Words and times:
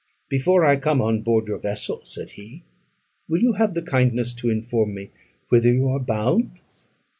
"Before 0.29 0.65
I 0.65 0.77
come 0.77 0.99
on 0.99 1.21
board 1.21 1.47
your 1.47 1.59
vessel," 1.59 2.01
said 2.05 2.31
he, 2.31 2.63
"will 3.29 3.39
you 3.43 3.53
have 3.53 3.75
the 3.75 3.83
kindness 3.83 4.33
to 4.33 4.49
inform 4.49 4.95
me 4.95 5.11
whither 5.49 5.71
you 5.71 5.89
are 5.89 5.99
bound?" 5.99 6.57